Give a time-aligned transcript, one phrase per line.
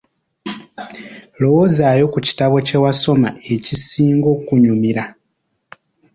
[1.41, 5.03] Lowoozaayo ku kitabo kye wasoma ekisinga okukunyumira.